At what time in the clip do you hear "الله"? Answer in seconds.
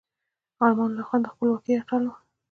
0.91-1.03